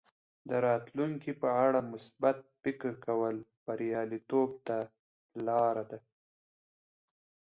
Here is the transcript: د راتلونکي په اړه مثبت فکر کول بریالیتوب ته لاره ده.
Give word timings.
د 0.49 0.51
راتلونکي 0.67 1.31
په 1.41 1.49
اړه 1.65 1.79
مثبت 1.93 2.37
فکر 2.63 2.91
کول 3.05 3.35
بریالیتوب 3.65 4.49
ته 4.67 4.77
لاره 5.47 5.83
ده. 5.91 5.99